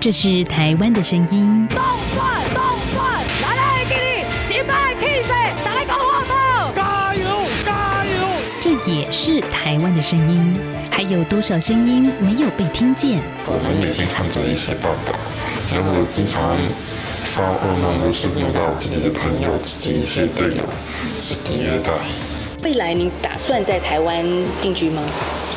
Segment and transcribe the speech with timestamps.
[0.00, 1.68] 这是台湾的声音。
[1.68, 1.78] 动
[2.14, 2.62] 转动
[2.94, 8.26] 转，来来给你击败 K 赛，再来个话报，加油加油！
[8.62, 10.58] 这也是台湾的声音。
[10.90, 13.22] 还有多少声音没有被听见？
[13.44, 15.12] 我们每天看着一些报道，
[15.70, 16.56] 然后经常
[17.24, 20.62] 发噩梦，都是梦到自己的朋友、自己一些队友
[21.18, 21.92] 是被虐待。
[22.62, 24.24] 未来你打算在台湾
[24.62, 25.02] 定居吗？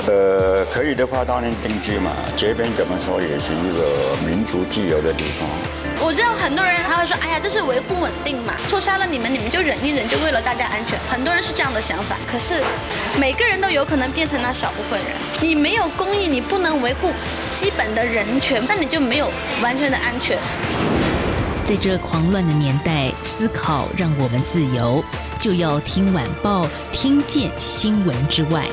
[0.05, 2.11] 呃，可以的话当然定居嘛。
[2.35, 5.47] 这边怎么说也是一个民族自由的地方。
[6.05, 10.99] 我知道很多人他会说，哎呀，这是维护稳定嘛，错杀了你们，你们就忍一忍，就为了大家安全。
[11.09, 12.61] 很多人是这样的想法，可是
[13.17, 15.09] 每个人都有可能变成那少部分人。
[15.39, 17.11] 你没有公益，你不能维护
[17.53, 20.37] 基本的人权，那你就没有完全的安全。
[21.65, 25.01] 在这狂乱的年代，思考让我们自由，
[25.39, 28.65] 就要听晚报，听见新闻之外。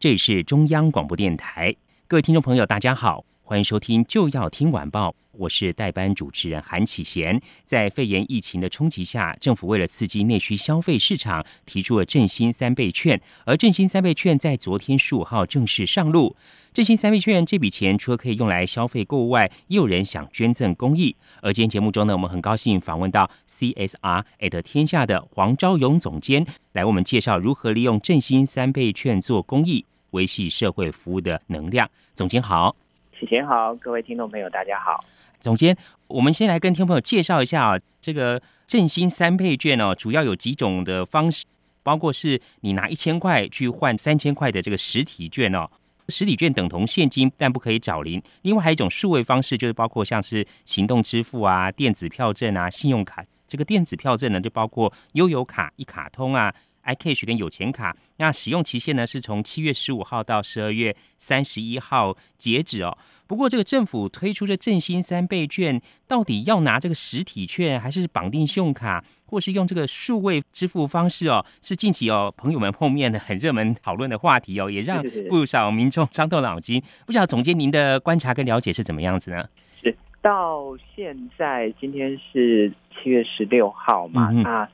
[0.00, 1.74] 这里是中央广播电台，
[2.06, 7.40] 各位听众朋友，大家好，欢迎收听就要听晚报，我是代班主持人韩启贤。
[7.64, 16.36] 在肺炎疫情的冲击下，政府为了刺激内需消费市场，提出了振兴三倍券，而振兴三倍券在昨天十五号正式上路。
[16.74, 21.16] 振兴三倍券这笔钱除了可以用来消费购物外，也有人想捐赠公益。
[21.40, 29.86] 而今天节目中呢，我们很高兴访问到 CSR at 天下的黄昭勇总监，来为我们介绍如何利用振兴三倍券做公益。
[30.10, 32.74] 维系社会服务的能量，总监好，
[33.18, 35.04] 启贤好，各位听众朋友大家好。
[35.40, 41.44] 总监，我们先来跟听众朋友介绍一下啊，这个振兴三倍券哦，主要有几种的方式，
[41.82, 45.68] 包括是你拿一千块去换三千块的这个实体券哦，
[46.08, 48.22] 实体券等同现金，但不可以找零。
[48.42, 53.24] 另外还有一种数位方式，就是包括像是行动支付啊、电子票证啊、信用卡。
[53.48, 56.54] 这个电子票证呢，就包括悠游卡、一卡通啊。
[56.84, 62.96] iCash 跟有钱卡，那使用期限呢是从七月十五号到十二月三十一号截止哦。
[63.26, 71.44] 不过这个政府推出这振兴三倍券，到底要拿这个实体券，还是绑定信用卡，或是用这个数位支付方式哦？
[71.60, 76.82] 是近期哦朋友们碰面的很热门讨论的话题哦，也让不少民众伤透脑筋。
[77.04, 79.44] 不知道总监您的观察跟了解是怎么样子呢？
[79.82, 84.30] 是到现在今天是七月十六号嘛？
[84.30, 84.66] 那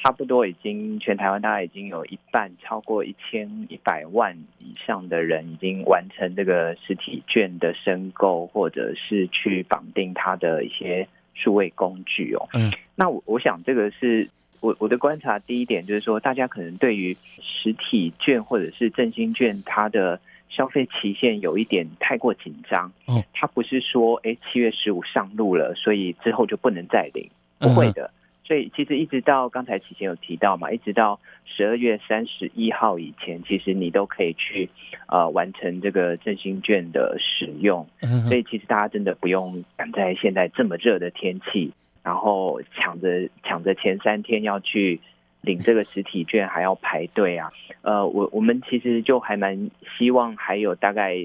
[0.00, 12.48] 差不多已经全台湾大概已经有一半，超过一千一百万以上的人已经完成这个实体券的申购，或者是去绑定它的一些数位工具哦。
[12.54, 14.28] 嗯，那我我想这个是
[14.60, 22.92] 我我的观察，第一点就是说，大家可能对于实体券或者是振兴券它的消费期限有一点太过紧张。
[23.06, 28.12] 哦，它不是说哎七月十五上路了，所以之后就不能再领，不会的。
[28.48, 34.70] 所以其实一直到刚才启前有提到嘛，一直到十二月三十一号以前，其实你都可以去
[35.06, 37.86] 呃完成这个振兴券的使用。
[38.26, 44.98] 所以其实大家真的不用赶在现在这么热的天气，然后抢着抢着前三天要去
[45.42, 47.52] 领这个实体券，还要排队啊。
[47.82, 51.18] 呃，我我们其实就还蛮希望还有大概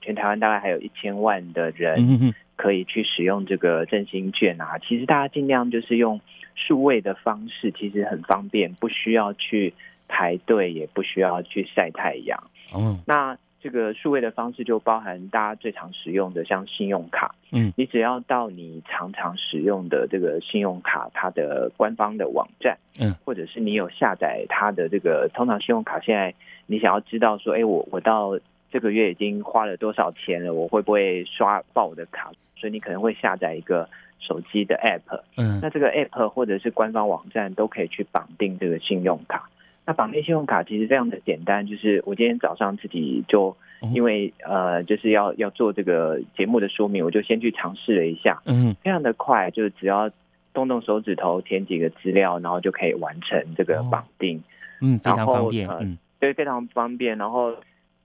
[0.00, 4.78] 全台湾大概还有一千万的人可以去使用这个振兴券啊。
[4.78, 6.18] 其实大家尽量就是用。
[6.66, 9.72] 数位的方式其实很方便，不需要去
[10.08, 12.38] 排队，也不需要去晒太阳。
[12.72, 17.34] 哦，那这个数位的方式就包含大家最常使用的，像信用卡。
[17.50, 26.34] 嗯，你只要到你常常使用的这个信用卡它的官方的网站，嗯，或者是你有下载它的这个，通常信用卡现在
[26.66, 28.38] 你想要知道说，哎，我我到
[28.70, 32.32] 这个月已经花了多少钱了，我会不会刷爆我的卡？
[32.60, 33.88] 所以你可能会下载一个。
[34.22, 39.48] 手机的 App，嗯，那这个 App 或者是官方网站都可以去绑定这个信用卡。
[39.86, 43.56] 那绑定信用卡其实非常的简单，就是我今天早上自己就
[43.94, 50.10] 因为呃就是要要做这个节目的说明，我就先去尝试了一下，嗯，非常的快，就是只要
[50.52, 54.40] 动动手指头填几个资料，然后就可以完成这个绑定，
[54.82, 57.16] 嗯，非常方便，嗯，对，非常方便。
[57.16, 57.56] 然后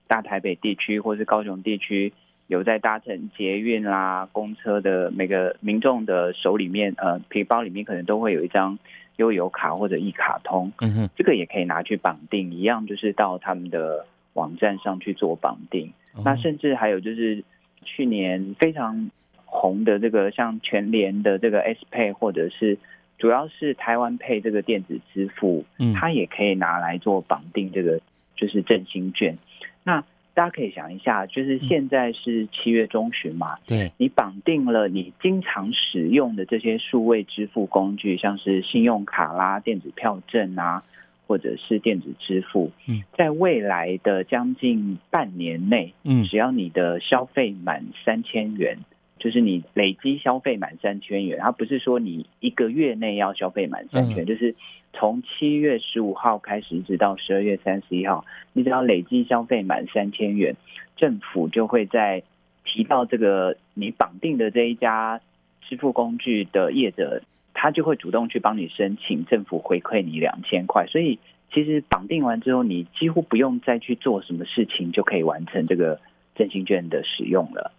[0.08, 2.14] 大台北地区或是高雄地区。
[2.48, 8.78] 有在搭乘捷运啦、公车的每个民众的手里面，呃，皮包里面可能都会有一张
[9.16, 15.92] 悠游卡或者一卡通，嗯哼，这个也可以拿去绑定，一样就是到他们的网站上去做绑定。
[16.24, 17.42] 那甚至还有就是
[17.82, 19.10] 去年非常
[19.44, 22.78] 红的这个像全联的这个 S Pay，或者是
[23.18, 28.00] 主要是台湾配这个电子支付，嗯，它也可以拿来做绑定，这个
[28.36, 29.36] 就是振兴券。
[29.82, 30.04] 那
[30.36, 40.82] 大家可以想一下，就是现在是七月中旬嘛，对，你绑定了你经常使用的这些数位支付工具，像是信用卡啦、电子票证啊，
[41.26, 48.76] 或者是电子支付，嗯，在未来的将近半年内，嗯，只要你的消费满三千元，
[49.18, 54.54] 就是你累积消费满三千元，它不是说你一个月内要消费满三千，就是
[54.92, 60.56] 从七月十五号开始一直到十二月三十一号，你只要累积消费满三千元，
[60.96, 62.22] 政府就会在
[62.64, 65.20] 提到这个你绑定的这一家
[65.62, 67.22] 支付工具的业者。
[67.58, 71.18] 他就会主动去帮你申请，政府回馈你两千块，所以
[71.50, 75.98] 其实绑定完之后，你几乎不用再去做什么事情，就可以完成这个
[76.34, 77.72] 振兴券的使用了。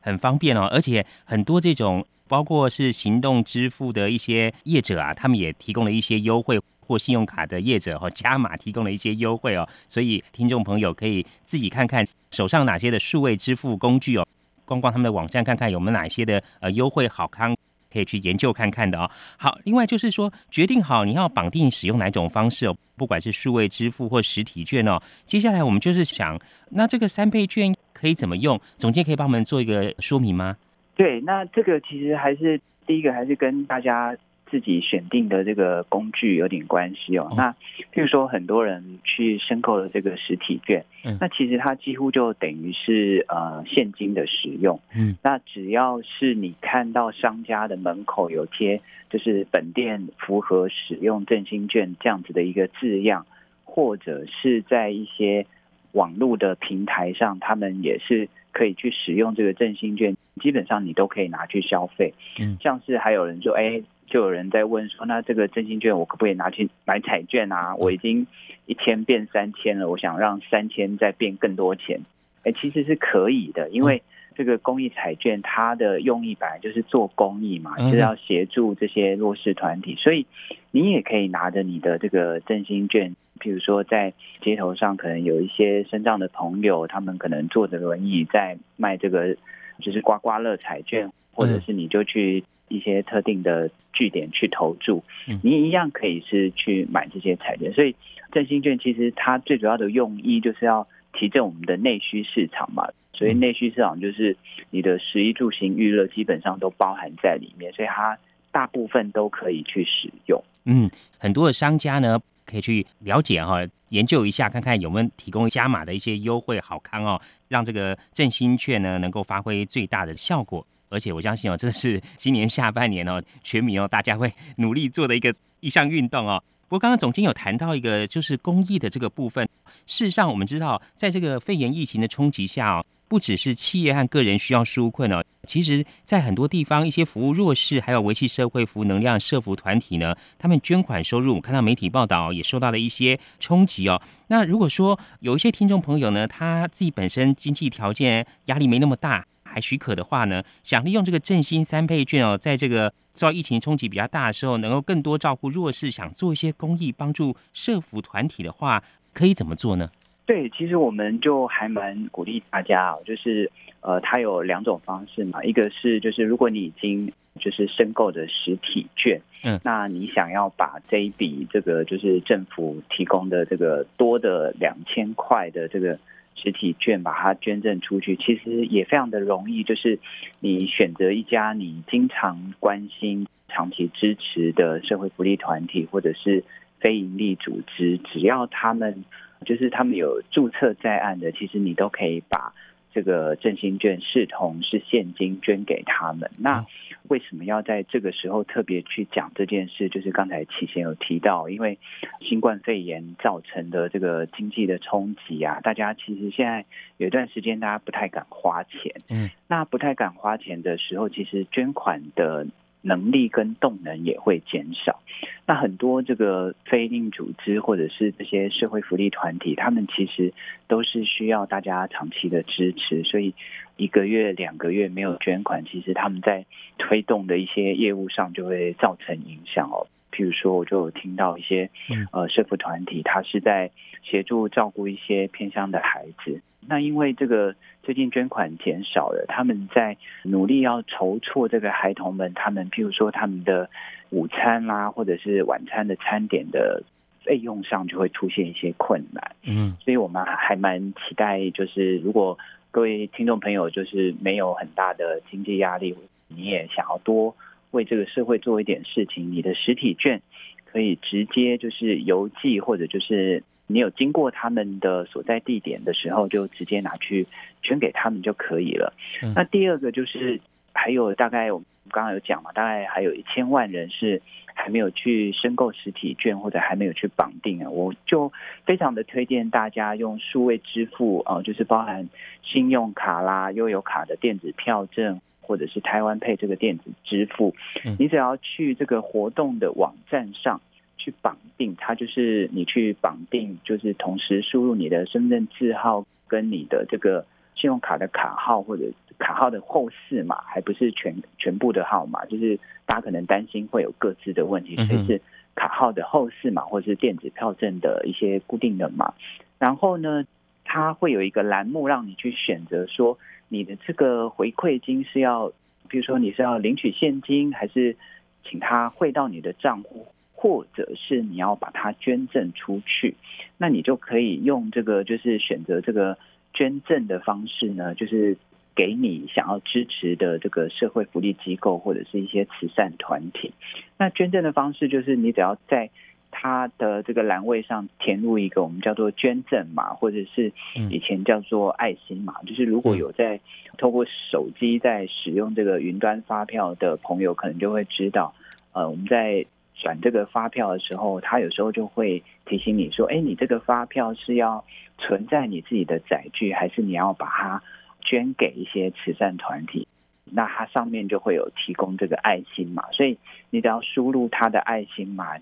[0.00, 0.68] 很方便哦！
[0.72, 9.68] 而且很多这种包括是行动支付的一些业者啊，他们也提供了一些优惠，或信用卡的业者和加码提供了一些优惠哦。
[9.88, 14.26] 所以听众朋友可以自己看看手上哪些的数位支付工具哦，
[14.64, 17.56] 逛逛他们的网站，看看有没有哪些的呃优惠好康。
[17.92, 19.10] 可以去研究看看的哦。
[19.36, 25.00] 好，另外就是说，决定好你要绑定使用哪种方式哦，不管是数位支付或实体券哦。
[25.24, 26.38] 接下来我们就是想，
[26.70, 28.60] 那这个三倍券可以怎么用？
[28.76, 30.56] 总监可以帮我们做一个说明吗？
[30.94, 34.16] 对，那这个其实还是第一个，还是跟大家。
[34.50, 37.28] 自己选定的这个工具有点关系哦。
[37.36, 37.52] 那
[37.92, 40.84] 譬如说，很多人去申购了这个实体券，
[41.20, 44.80] 那其实它几乎就等于是呃现金的使用。
[44.94, 48.80] 嗯，那只要是你看到商家的门口有贴，
[49.10, 53.26] 就是本店符合使用振兴券这样子的一个字样，
[53.64, 55.46] 或者是在一些
[55.92, 62.14] 网络的平台上，他们也是可以去使用这个振兴券，基本上你都可以拿去消费。
[62.40, 63.82] 嗯，像是还有人说，哎。
[64.10, 67.74] 就有人在问说，那这个振兴券我可不可以拿去买彩券啊？
[67.76, 68.26] 我已经
[68.66, 72.00] 一千变三千了，我想让三千再变更多钱。
[72.44, 74.02] 哎，其实是可以的，因为
[74.34, 80.26] 这个公益彩券它的用意本来就是做公益嘛，就是要协助这些弱势团体，所以
[80.70, 89.36] 你也可以拿着你的这个振兴券，比如说在街头上可能有一些身障的朋友，他们可能坐着轮椅在卖这个，
[89.80, 92.42] 就是刮刮乐彩券，或者是你就去。
[92.68, 95.02] 一些特定的据点去投注，
[95.42, 97.72] 你一样可以是去买这些彩券。
[97.72, 97.94] 所以
[98.32, 102.88] 振兴券其实它最主要的用意就是要提振我们的内需市场嘛。
[103.14, 104.36] 所以内需市场就是
[104.70, 108.16] 你的食衣住行娱乐基本上都包含在里面，所以它
[108.52, 110.40] 大部分都可以去使用。
[110.66, 110.88] 嗯，
[111.18, 120.64] 很多的商家呢可以去了解哈，研究一下，看看有没有提供加码的一些优惠好康哦，让这个振兴券呢能够发挥最大的效果。
[120.88, 126.42] 而且我相信哦，这是今年下半年哦，全民哦，大家会努力做的一个一项运动哦。
[126.68, 129.48] 不过刚刚总监有谈到一个，就是公益的这个部分。
[129.86, 144.02] 事实上，我们知道，在这个肺炎疫情的冲击下哦，不只是企业和个人需要纾困哦，其实在很多地方，一些服务弱势还有维系社会服务能量社服团体呢，他们捐款收入，看到媒体报道也受到了一些冲击哦。
[144.26, 149.24] 那如果说有一些听众朋友呢，他自己本身经济条件压力没那么大。
[149.50, 158.82] 还许可的话呢，想利用这个振兴三倍券哦，在这个受疫情冲击比较大的时候，能够更多照顾弱势，想做一些公益帮助社服团体的话，
[159.14, 159.90] 可以怎么做呢？
[160.26, 163.50] 对，其实我们就还蛮鼓励大家哦，就是
[163.80, 167.10] 呃，它有两种方式嘛，一个是就是如果你已经
[167.40, 175.98] 就是申购的实体券，嗯，那你想要把这一笔这个就是政府提供的这个多的两千块的这个。
[176.42, 179.62] 实体券把它捐赠出去，其实也非常的容易。
[179.62, 179.98] 就是
[180.40, 186.44] 你选择一家你经常关心、长期支持的社会福利团体，或者是
[186.80, 189.04] 非营利组织，只要他们
[189.44, 192.54] 就是他们有注册在案的，其实你都可以把
[192.92, 196.30] 这个振兴券视同是现金捐给他们。
[196.38, 196.64] 那
[197.08, 199.88] 为什么要在这个时候特别去讲这件事？
[199.88, 201.78] 就是刚才启贤有提到，因为
[202.20, 206.64] 新冠肺炎造成的这个经济的冲击啊，大家其实现在
[206.98, 208.94] 有一段时间大家不太敢花钱。
[209.08, 212.46] 嗯，那不太敢花钱的时候，其实捐款的。
[212.82, 215.00] 能力跟动能也会减少。
[215.46, 220.32] 那很多这个非营组织或者是这些社会福利团体，他们其实
[220.66, 223.34] 都是需要大家长期的支持，所以
[223.76, 226.44] 一个月、两个月没有捐款，其实他们在
[226.76, 229.86] 推动的一些业务上就会造成影响哦。
[230.18, 231.70] 譬如说，我就有听到一些
[232.10, 233.70] 呃社福团体，他是在
[234.02, 236.40] 协助照顾一些偏乡的孩子。
[236.66, 243.70] 那因为这个最近捐款减少了，他们在努力要筹措这个孩童们，他们譬如说他们的
[244.10, 246.82] 午餐啦，或者是晚餐的餐点的
[247.22, 249.36] 费用上，就会出现一些困难。
[249.44, 252.36] 嗯，所以我们还蛮期待，就是如果
[252.72, 255.96] 各位听众朋友就是没有很大的经济压力，
[256.26, 257.36] 你也想要多
[257.70, 260.22] 为这个社会做一点事情，你的实体券。
[260.70, 267.26] 可可以直接就是邮寄或者就是你有经过他们的所在地点的时候，就直接拿去
[267.62, 268.94] 捐给他们就可以了。
[269.34, 270.40] 那第二个就是
[270.72, 274.22] 还有大概我们刚刚有讲嘛，大概还有一千万人是。
[274.60, 278.32] 还没有去申购实体券或者还没有去绑定啊，我就
[278.66, 282.08] 非常的推荐大家用数位支付啊，就是包含
[282.42, 287.56] 信用卡啦、悠游卡的电子票证，或者是台湾配这个电子支付，
[287.98, 290.60] 你只要去这个活动的网站上
[290.98, 297.26] 去绑定，它就是你去绑定，就是同时输入你的身份证字号跟你的这个
[297.56, 298.84] 信用卡的卡号或者。
[299.18, 305.20] 卡号的后四码还不是全全部的号码，就是大家可能担心会有各自的问题，所以是
[305.56, 309.12] 卡号的后四码或者是电子票证的一些固定的码。
[309.58, 310.24] 然后呢，
[310.64, 315.52] 它会有一个栏目让你去选择，说你的这个回馈金是要，
[315.88, 317.96] 比如说你是要领取现金，还是
[318.44, 323.16] 请他汇到你的账户，或者是你要把它捐赠出去，
[323.56, 326.18] 那你就可以用这个就是选择这个
[326.54, 328.36] 捐赠的方式呢，就是。
[328.78, 333.52] 给你想要支持的这个社会福利机构或者是一些慈善团体，
[333.96, 335.90] 那捐赠的方式就是你只要在
[336.30, 340.52] 他的这个栏位上填入一个我们叫做捐赠码，或者是
[340.90, 342.34] 以前叫做爱心码。
[342.46, 343.40] 就是如果有在
[343.76, 348.34] 透过手机在使用这个云端发票的朋友，可能就会知道，
[348.72, 349.44] 呃，我们在
[349.74, 354.64] 转这个发票的时候，他有时候就会提醒你说，哎，你这个发票是要
[354.98, 357.62] 存在你自己的载具，还是你要把它。
[358.00, 359.86] 捐给一些慈善团体，
[360.24, 363.18] 那它上面就会有提供这个爱心码，所以
[363.50, 365.36] 你只要输入它的爱心码，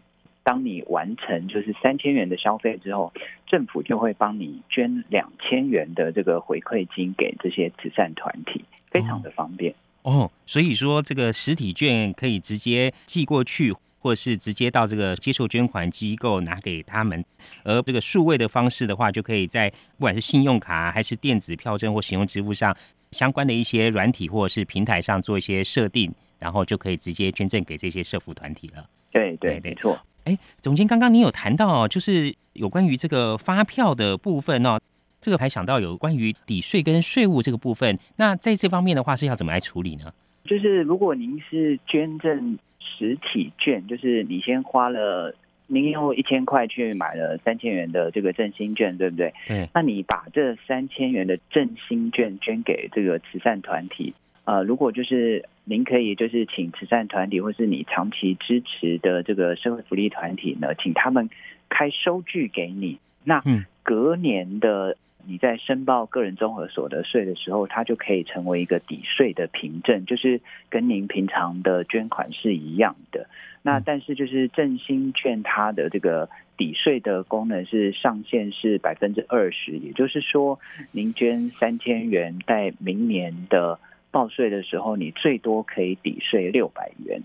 [0.47, 3.13] 当你完成就是三千元的消费之后，
[3.49, 10.31] 政府就会帮你捐两千元的这个回馈金给这些慈善团体，非常的方便哦。
[10.47, 13.75] 所以说，这个实体券可以直接寄过去。
[13.99, 17.25] 或是直接到这个接受捐款机构拿给他们，
[17.65, 22.77] 而这个数位的方式的话，就可以在不管是信用卡还是电子票证或使用支付上
[23.11, 28.89] 相关的一些软体或者是平台上做一些设定，然后就可以直接捐赠给这些社福团体了。
[29.11, 29.99] 对对，没错。
[30.27, 34.79] 哎，总监，刚刚你有谈到就是有关于这个发票的部分哦，
[35.21, 40.13] 这个还想到有关于抵税跟税务这个部分，那在这方面的话是要怎么来处理呢？
[40.45, 42.59] 就是如果您是捐赠。
[42.99, 45.35] 实体券就是你先花了，
[45.67, 49.35] 您用一千块去买了三千元的这个振兴券，对不对？
[49.47, 49.69] 对。
[49.75, 54.15] 那你把这三千元的振兴券捐给这个慈善团体，
[54.45, 61.29] 呃，如果就是您可以就是请慈善团体或是你长期支持的这个社会福利团体呢，请他们
[61.69, 63.43] 开收据给你，那
[63.83, 64.97] 隔年的。
[65.29, 73.29] 你在申报个人综合所得税的时候，它就可以成为一个抵税的凭证，就是跟您平常的捐款是一样的。
[73.61, 80.61] 那但是就是振兴券它的这个抵税的功能是上限是百分之二十，也就是说，
[80.93, 83.81] 您捐三千元，在明年的
[84.11, 87.21] 报税的时候，你最多可以抵税六百元。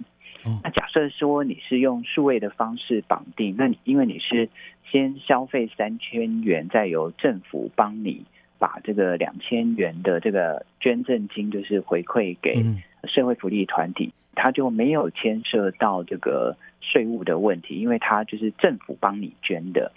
[0.63, 4.49] 那假设说你是用数位的方式绑定，那你因为你是。
[4.91, 8.25] 先消费三千元，再由政府帮你
[8.59, 12.61] 把这个两千元的这个捐赠金，就是回馈给
[13.05, 19.93] 社会福利团体，他就没有牵涉到这个税务的问题，因为他就是政府帮你捐的。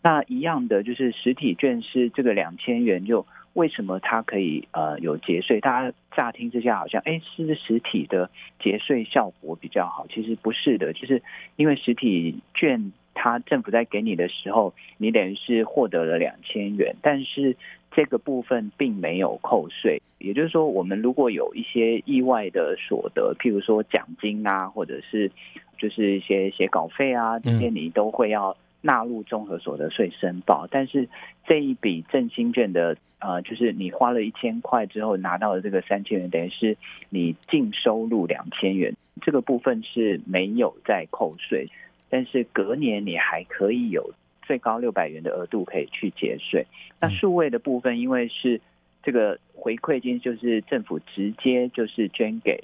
[0.00, 5.60] 那一样的就是实体券是这个两千元，就为什么它可以呃有节税？
[5.60, 11.22] 大家乍听之下好像哎是实体的节税效果比较好，其实不是的，就是
[11.56, 12.92] 因为实体券。
[13.18, 17.56] 它政府在给你的时候，你等于是获得了两千元，但是
[17.90, 20.02] 这个部分并没有扣税。
[20.18, 25.32] 也就是说，我们如果有一些意外的所得，譬如说奖金啊，或者是
[25.78, 30.68] 就是一些写稿费啊，这些你都会要纳入综合所得税申报。
[30.70, 31.08] 但是
[31.46, 36.76] 这一笔振兴券的呃，就是你花了一千块之后拿到的这个三千元，等于是
[37.08, 41.68] 你净收入两千元，这个部分是没有在扣税。
[42.08, 46.64] 但是隔年你还可以有最高六百元的额度可以去节税。
[47.00, 48.60] 那数位的部分，因为是
[49.02, 52.62] 这个回馈金，就是政府直接就是捐给，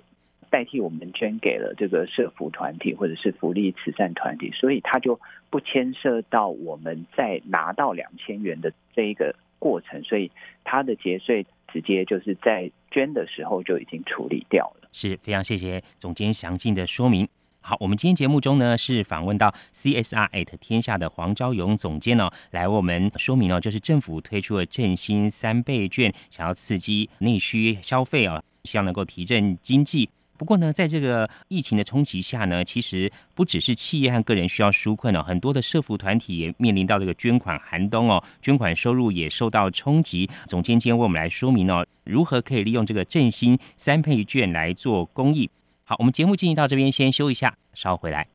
[0.49, 5.19] 代替我们捐给了这个社福团体或者是福利慈善团体，所以它就
[5.51, 10.29] 不牵涉到我们在拿到两千元的这一个过程，所以
[10.65, 14.89] 它的节税直接就是在捐的时候就已经处理掉了。
[14.91, 17.29] 是非常谢谢总监详尽的说明。
[17.61, 30.11] 好，我们今天节目中呢是访问到 CSR at 天下的黄昭勇总监呢，来为我们说明哦，就是政府推出了振兴三倍券，想要刺激内需消费啊，希望能够提振经济。
[30.43, 40.29] 不过呢，在这个疫情的冲击下呢，其实不只是企业和个人需要纾困哦，很多的社服团体也面临到这个捐款寒冬哦，捐款收入也受到冲击。
[40.47, 45.49] 总监今天为我们来说明哦，如何可以利用这个振兴三倍券来做公益。
[45.85, 48.27] 好，我们节目进行到这边，先休一下，稍回来。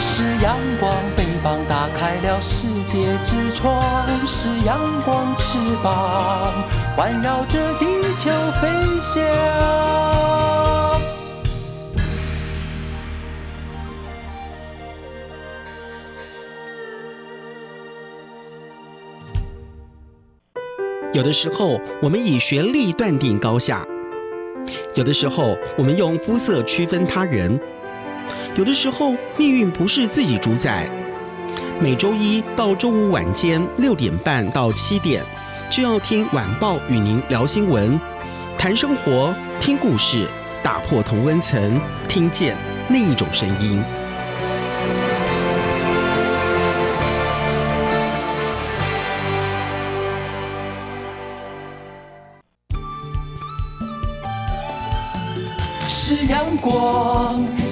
[0.00, 0.92] 是阳光，
[1.44, 3.78] 膀打开了世界之窗；
[4.26, 6.54] 是阳光，翅膀
[6.96, 7.84] 环绕着地
[8.16, 8.30] 球
[8.62, 8.66] 飞
[8.98, 9.22] 翔。
[21.12, 23.86] 有的时候，我们以学历断定高下；
[24.94, 27.60] 有的时候，我们用肤色区分他人。
[28.56, 30.88] 有的时候，命运不是自己主宰。
[31.80, 35.24] 每周一到周五晚间六点半到七点，
[35.68, 38.00] 就要听晚报与您聊新闻、
[38.56, 40.28] 谈生活、听故事，
[40.62, 42.56] 打破同温层，听见
[42.88, 43.82] 另一种声音。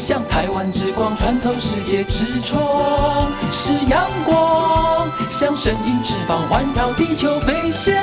[0.03, 7.95] 像台湾之光穿透世界之窗；是阳光，像神鹰翅膀环绕地球飞翔。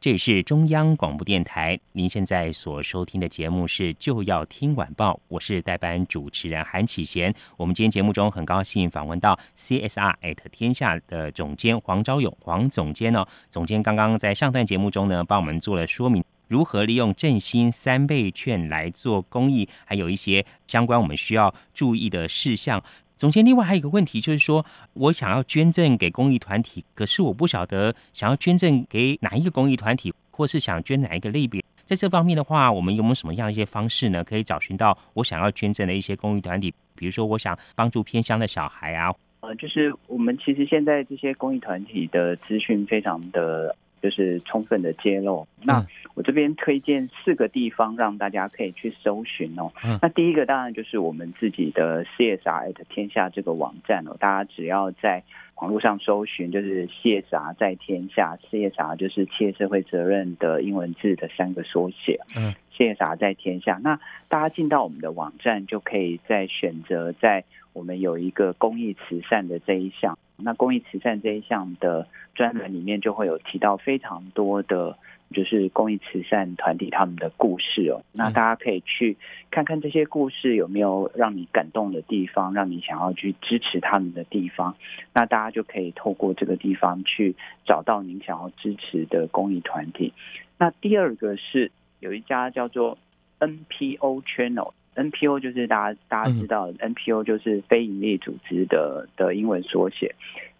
[0.00, 7.34] 这里是中央广播电台，您现在所收听的节目是《就要听晚报》，我是代班主持人韩启贤。
[7.56, 13.26] 我们今天节目中很高兴访问到 CSR at 天下的总监黄昭勇黄总监哦。
[13.48, 22.82] 总监刚刚在上段节目中呢，帮我们做了说明，如何利用振兴三倍券来做公益，还有一些相关我们需要注意的事项。
[23.16, 24.64] 总监，另外还有一个问题，就是说
[24.94, 31.62] 我想要捐赠给公益团体，可是我不晓得想要捐赠给哪一个公益团体，或是想捐哪一个类别。
[31.84, 34.22] 在这方面的话，我们有没有什么样一些方式呢？
[34.22, 39.12] 可以找寻到我想要捐赠的一些公益团体，比如说我想帮助偏乡的小孩啊。
[39.40, 43.76] 呃，就是我们其实现在这些公益团体的资讯非常的。
[44.00, 45.44] 就是充分的揭露。
[45.60, 45.84] 那
[46.18, 49.70] 我这边推荐四个地方让大家可以去搜寻哦。
[50.02, 55.22] 那第一个当然就是我们自己的 CSR 天下这个网站哦，大家只要在
[55.60, 62.18] 网络上搜寻，就是 CSR 在天下，CSR 就是企业社会责任的英文字的三个缩写。
[62.36, 63.78] 嗯，CSR 在天下。
[63.80, 70.18] 那大家进到我们的网站，就可以在选择在我们有一个公益慈善的这一项。
[70.36, 74.96] 那公益慈善这一项的专栏里面就会有提到非常多的，
[75.32, 78.02] 就是公益慈善团体他们的故事哦。
[78.12, 79.16] 那大家可以去
[79.50, 84.74] 看看这些故事有没有让你感动的地方，让你想要去支持他们的地方。
[85.14, 87.34] 那大家就可以透过这个地方去
[87.66, 90.12] 找到您想要支持的公益团体。
[90.58, 92.98] 那第二个是有一家叫做
[93.40, 94.72] NPO Channel。
[94.94, 100.12] NPO 就是大家大家知道，NPO 就是非营利组织的的英文缩写，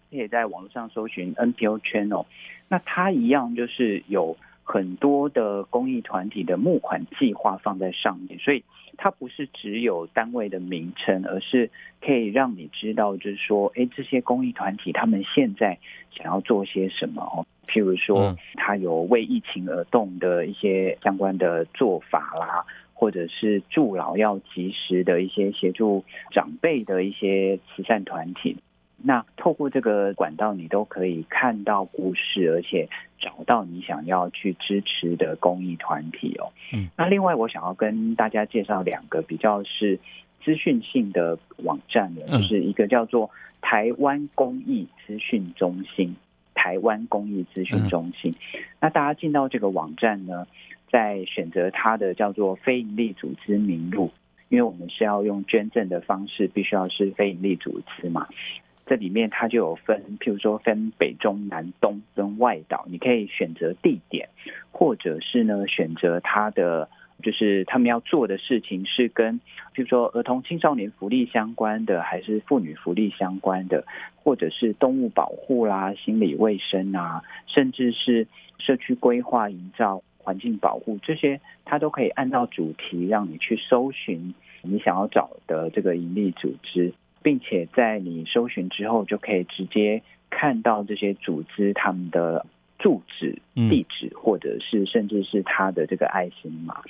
[0.09, 2.25] 可以在网络上搜寻 NPO Channel。
[2.69, 4.37] 那它一样就是有
[4.71, 8.63] 很多的公益团体的募款计划放在上面，所以
[8.97, 15.79] 它不是只有单位的名称，而是可以让你知道，就是说，哎，这些公益团体他们现在
[16.11, 17.47] 想要做些什么哦。
[17.67, 22.63] 譬如说，他有为疫情而动的一些相关的做法啦。
[22.99, 28.57] 或者是助老要及时的一些协助长辈的一些慈善团体，
[29.01, 32.87] 那透过这个管道，你都可以看到故事，而且
[33.19, 36.51] 找到你想要去支持的公益团体哦。
[36.73, 39.99] 嗯，那另外我想要跟大家介绍两个比较是
[40.43, 43.29] 资讯性的网站的，就是一个叫做
[43.61, 46.15] 台湾公益资讯中心，
[46.53, 48.35] 台湾公益资讯中心。
[48.79, 50.47] 那大家进到这个网站呢？
[50.91, 54.11] 在选择它的叫做非营利组织名录，
[54.49, 58.27] 因为我们是要用捐赠的方式，必须要是非营利组织嘛。
[58.89, 64.27] 这里面它就有分，譬如说分北中南东跟外岛，你可以选择地点，
[64.71, 66.89] 或者是呢选择它的
[67.21, 69.39] 就是他们要做的事情是跟
[69.75, 78.25] 譬如说儿童青少年福利相关的，还是妇女福利相关的，或者是动物保护啦、心理卫生啊，甚至是
[78.57, 80.01] 社区规划营造。
[80.21, 92.45] 环境保护这些，它都可以按照主题让你去搜寻你想要找的这个盈利组织，并且在你搜寻之后，就可以直接看到这些组织他们的
[92.77, 96.81] 住址、地址，或者是甚至是他的这个爱心码。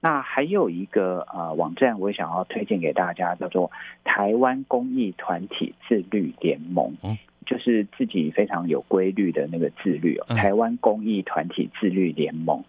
[0.00, 3.70] 那还有一个呃网站，我也想要推荐给大家，叫做
[4.04, 6.94] 台湾公益团体自律联盟。
[7.46, 12.64] 就是自己非常有规律的那个自律哦，台湾公益团体自律联盟。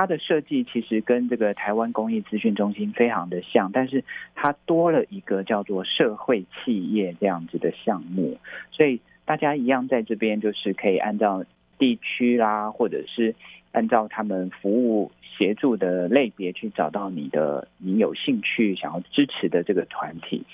[0.00, 4.02] 它的设计其实跟这个台湾公益资讯中心非常的像，但是
[4.34, 8.38] 它多了一个叫做社会企业这样子的项目，
[8.72, 11.44] 所以大家一样在这边就是可以按照
[11.76, 13.34] 地区啦，或者是
[13.72, 20.46] 按照他们服务协助的类别去找到你的你有兴趣想要支持的这个团体。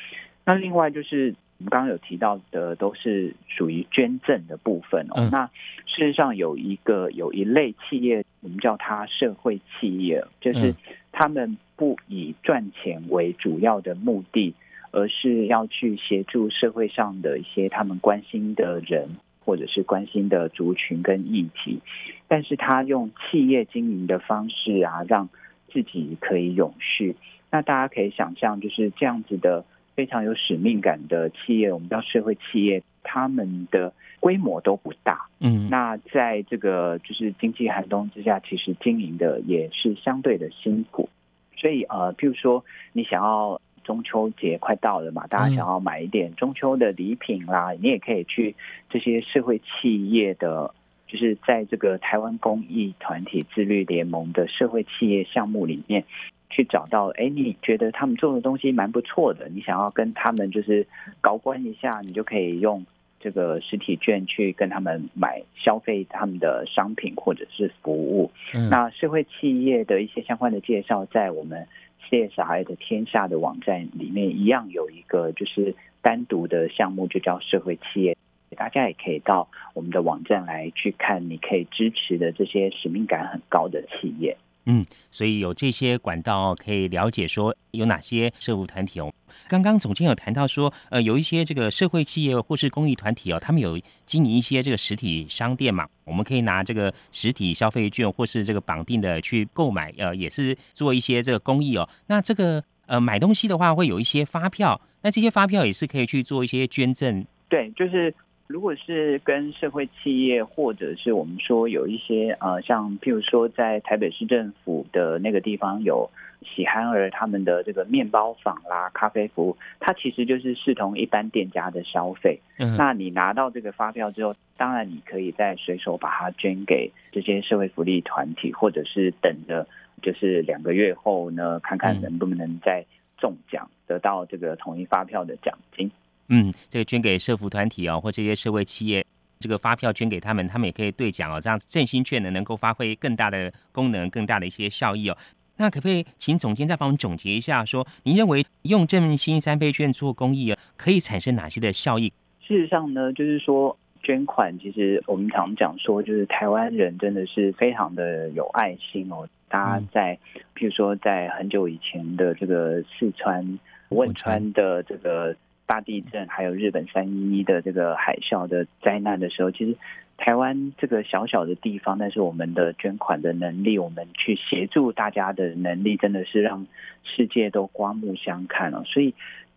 [0.44, 1.36] 那另外就是。
[1.58, 5.26] 我们刚刚有提到的都是属于捐赠的部分哦。
[5.32, 5.46] 那
[5.86, 10.74] 事实上有一个有一类企业，我们叫它社会企业，就是
[11.12, 14.54] 他们不以赚钱为主要的目的，
[14.90, 19.08] 而是要去协助社会上的一些他们关心的人，
[19.42, 21.80] 或者是关心的族群跟议题。
[22.28, 25.30] 但是他用企业经营的方式啊，让
[25.72, 27.16] 自己可以永续。
[27.50, 29.64] 那大家可以想象，就是这样子的。
[29.96, 35.26] 非常有使命感的企业，我们叫社会企业，他们的规模都不大。
[35.40, 41.08] 嗯，那在这个就是经济寒冬之下，其实经营的也是相对的辛苦。
[41.56, 48.54] 所以呃，譬如说你想要中秋节快到了嘛，大家想要买一点中秋的礼品啦，你也可以去
[48.90, 50.74] 这些社会企业的，
[51.06, 56.04] 就是在这个台湾公益团体自律联盟的社会企业项目里面。
[56.48, 60.86] 去找到，哎，你觉得他们做的东西蛮不错的，你想要跟他们就是
[61.20, 62.84] 高官一下，你就可以用
[63.18, 68.30] 这个实体券去跟他们买消费他们的商品或者是服务。
[68.70, 71.66] 那社会企业的一些相关的介绍，在我们
[72.08, 78.16] CSI 的天下的网站里面一样有一个就是单独的项目，就叫社会企业。
[78.56, 84.36] 大家也可以到我们的网站来去看，你可以支持的这些使命感很高的企业。
[84.66, 89.12] 嗯，所以有这些管道可以了解说有哪些社会团体哦。
[89.48, 101.88] 刚刚总监有谈到说，呃，有一些这个社会企业或是公益团体哦，他们有经营一些这个实体商店嘛，我们可以拿这个实体消费券或是这个绑定的去购买，呃，也是做一些这个公益哦。
[102.08, 107.24] 那这个呃买东西的话，会有一些发票，那这些发票也是可以去做一些捐赠。
[107.48, 108.12] 对，就是。
[108.46, 116.08] 如果是跟社会企业，或者是我们说有一些呃，像譬如说在台北市政府的那个地方有
[116.42, 122.38] 喜憨儿他们的这个面包坊啦、咖啡服务，它其实就是视同一般店家的消费。
[122.58, 129.66] 嗯，那你拿到这个发票之后，当然你可以再随手把它捐给这些社会福利团体，或者是等着
[130.02, 132.84] 就是两个月后呢，看看能不能再
[133.18, 135.90] 中奖，得到这个统一发票的奖金。
[136.28, 139.04] 嗯，这个捐给社福团体哦，或这些社会企业，
[139.38, 145.16] 这个发票捐给他们，他们也可以兑奖哦，这样振兴券呢能够发挥更大的功能，更大的一些效益哦。
[145.58, 152.12] 那可不可以请总监再帮我们总结一下，说您认为用振兴三倍券做公益啊，可以产生哪些的效益？
[152.40, 159.28] 事实上呢，就是说捐款，其实我们常讲说，就是台湾人真的是非常的有爱心哦。
[159.48, 160.18] 大家在
[160.56, 163.58] 譬如说在很久以前的这个四川
[163.90, 165.36] 汶川的这个。
[165.66, 169.76] 大地震，还有日本三一一的这个海啸的灾难的时候，其实
[170.16, 176.66] 台湾这个小小的地方，但是我们的捐款的能力，我们去协助大家的能力，真的是让
[177.02, 178.84] 世界都刮目相看了。
[178.84, 179.12] 所以，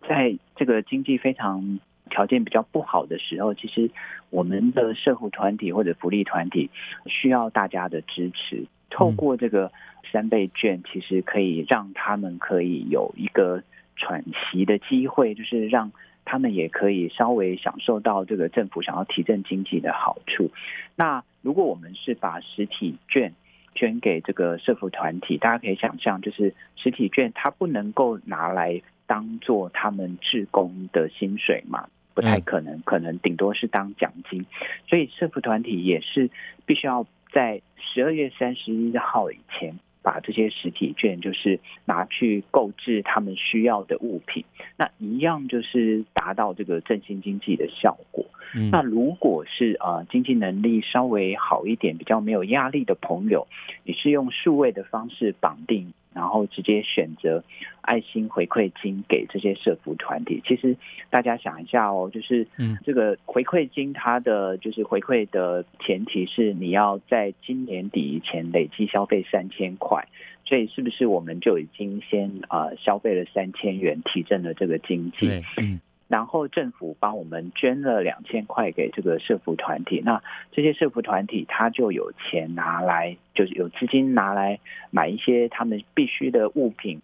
[0.08, 1.78] 在这个经济非常
[2.10, 3.88] 条件比较不好的时候，其实
[4.30, 6.70] 我们的社会团体或者福利团体
[7.06, 8.66] 需要大家的支持。
[8.90, 9.70] 透过这个
[10.10, 13.62] 三倍券，其实可以让他们可以有一个。
[14.00, 15.92] 喘息的机会，就是让
[16.24, 20.50] 他们也可以稍微享受到这个政府想要提振经济的好处。
[20.96, 23.32] 那如果我们是把实体券
[23.74, 34.44] 捐给这个社福团体，大家可以想象，就是实体券它不能够拿来当做他们志工的薪水嘛，不太可能，可能顶多是当奖金。
[34.88, 36.30] 所以社服团体也是
[36.64, 39.78] 必须要在十二月三十一号以前。
[40.02, 44.44] 把这些实体券就是拿去购置他们需要的物品，
[44.76, 48.24] 那一样就是达到这个振兴经济的效果。
[48.72, 53.46] 那如果是呃经济能力稍微好一点、比较没有压力的朋友，
[53.84, 55.92] 你是用数位的方式绑定。
[56.12, 57.42] 然后直接选择
[57.82, 60.42] 爱心回馈金给这些社服团体。
[60.46, 60.76] 其实
[61.08, 62.46] 大家想一下哦，就是
[62.84, 70.06] 这个回馈金，它的就是回馈的前提是你要在今年底以前累计消费三千块，
[70.44, 75.26] 所以是不是我们就已经先啊消费了三千元，提振了这个经济？
[75.56, 75.80] 嗯。
[76.10, 80.20] 然后政府帮我们捐了两千块给这个社服团体，那
[80.50, 84.58] 这些社服团体他就有钱拿来，就是有资金拿来
[84.90, 87.00] 买一些他们必须的物品，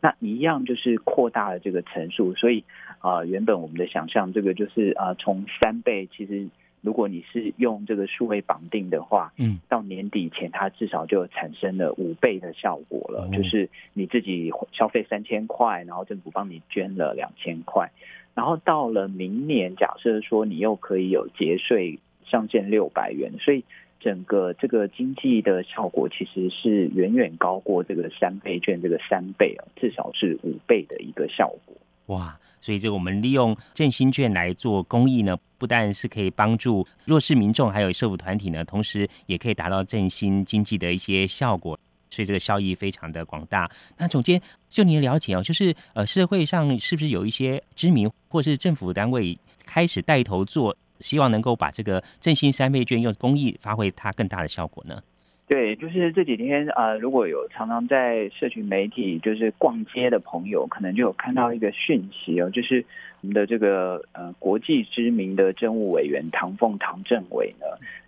[0.00, 2.62] 那一样就是扩大了这个层数，所以
[3.00, 6.46] 啊，原本我们的想象这个就是啊，从三倍，其实
[6.80, 17.90] 如果你是用这个数位绑定的话，嗯，到年底前它至少就产生了五倍的效果了，就是你自己消费三千块，然后政府帮你捐了两千块，
[18.34, 23.64] 然后到了明年，假设说你又可以有节税上限六百元，所以。
[24.00, 31.74] 整个这个经济的效果其实是远远高过这个三倍券这个三倍啊，至少是五倍的一个效果。
[32.14, 32.38] 哇！
[32.60, 41.78] 所以这我们利用振兴券来做公益呢，不但是可以帮助弱势民众，还有社福团体呢，同时也可以达到振兴经济的一些效果，
[42.14, 43.68] 所以这个效益非常的广大。
[43.98, 50.76] 那总监，就您的了解哦，就是呃，社会上是不是有一些知名或是政府单位开始带头做？
[51.00, 55.02] 希望能够把这个振兴三倍券用公益发挥它更大的效果呢？
[55.46, 62.82] 对，就是这几天呃，如果有常常在社群媒体就是逛街的朋友，可能就有看到一个讯息哦，就是
[63.20, 67.66] 我们的这个呃国际知名的政务委员唐凤唐政委呢，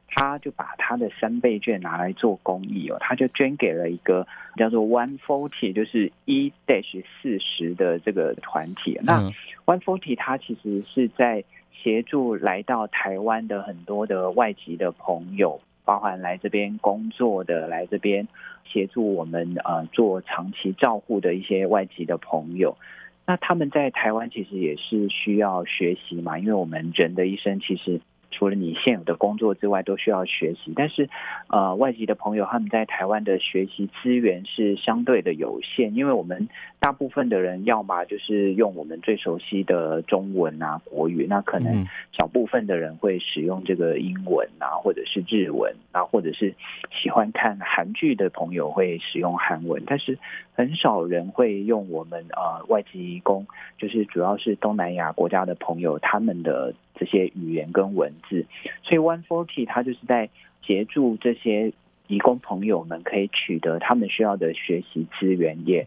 [0.09, 8.99] 他就把他的三倍券拿来做公益哦，他就捐给了一个叫做 One Forty，就是一 dash 四十的这个团体。
[9.03, 9.31] 那
[9.66, 18.27] One Forty 他其实是在协助来到台湾的很多的外籍的朋友，包含来这边工作的、来这边
[18.64, 22.79] 协助我们呃做长期照护的一些外籍的朋友。
[23.27, 28.01] 那他们在台湾其实也是需要学习嘛，因为我们人的一生其实。
[28.37, 30.75] 除了你现有的工作之外，都需要学习。
[30.77, 31.09] 但是，
[31.49, 36.46] 呃，外籍的朋友他们在台湾的学习资源是相对的有限，因为我们
[36.79, 46.55] 大部分的人要么就是用我们最熟悉的中文啊、国语，那可能小部分的人会使用这个英文啊，或者是日文啊，或者是
[46.92, 50.18] 喜欢看韩剧的朋友会使用韩文，但是
[50.53, 53.46] 很少人会用我们呃外籍工，
[53.79, 56.75] 就是主要是东南亚国家的朋友他们的。
[56.98, 58.46] 这些语言跟文字，
[58.82, 60.30] 所以 One Forty 它就是在
[60.62, 61.72] 协助这些
[62.06, 65.87] 义工朋友们可以取得他们需要的学习资源，也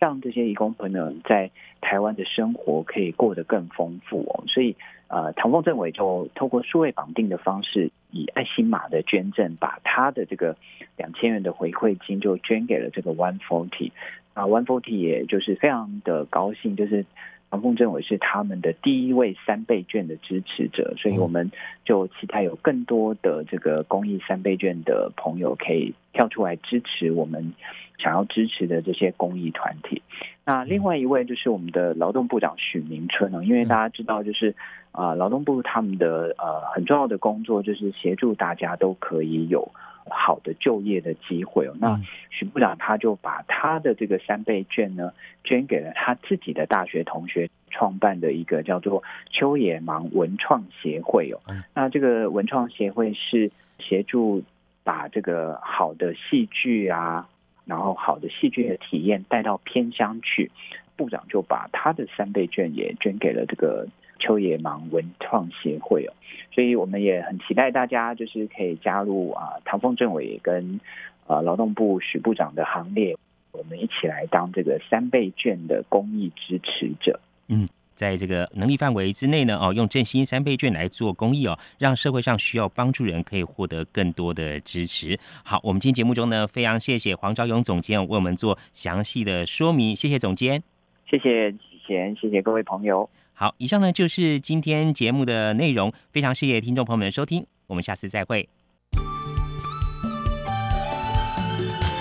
[0.00, 4.44] 让这些义工朋友在台湾的生活可以过得更丰富哦。
[4.48, 4.74] 所以，
[5.06, 10.56] 呃，唐凤政委就透过数位绑定的方式，以爱心码的捐赠，把他的这个
[10.96, 13.92] 两千元的回馈金就捐给了这个 One Forty
[14.34, 17.06] 啊，One Forty 也就是非常的高兴，就是。
[17.50, 21.50] 唐凤政委是他们的第一位三倍券的支持者，所以我们
[21.84, 27.54] 就期待有更多的这个公益三倍券的朋友可以跳出来支持我们
[27.98, 30.02] 想要支持的这些公益团体。
[30.44, 34.54] 那另外一位就是我们的劳动部长许明春哦，因为大家知道，就是
[34.92, 39.70] 啊，劳动部他们的呃很重要的工作就是协助大家都可以有。
[40.10, 45.12] 好的就业的机会哦，那徐部长他就把他的这个三倍券呢，
[45.44, 51.40] 捐给了他自己的大学同学创办的一个叫做秋野芒文创协会哦。
[51.74, 54.42] 那这个文创协会是协助
[54.84, 57.28] 把这个好的戏剧啊，
[57.64, 60.50] 然后好的戏剧的体验带到偏乡去。
[60.98, 63.88] 部长就把他的三倍券也捐给了这个。
[64.20, 66.12] 秋野芒文创协会哦，
[66.52, 70.80] 所以我们也很期待大家就是可以加入啊，唐凤政委跟
[71.28, 73.16] 啊劳动部许部长的行列，
[73.52, 77.20] 我们一起来当这个三倍券的公益支持者。
[77.46, 85.16] 嗯，在这个能力范围之内呢，哦，用振兴三倍券来做公益哦，让社会上需要帮助人可以获得更多的支持。
[85.44, 90.60] 好，我们今天节目中呢，非常谢谢黄昭勇总监为我们做详细的说明，谢谢总监，
[91.10, 93.08] 谢谢启贤，谢谢各位朋友。
[93.32, 98.48] 好，以上呢就是今天节目的内容，非常谢谢听众朋友们的收听，我们下次再会。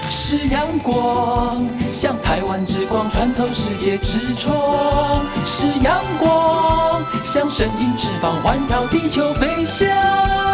[0.09, 10.46] 是阳光，像台湾之光穿透世界之窗；是阳光，像神鹰翅膀环绕地球飞翔。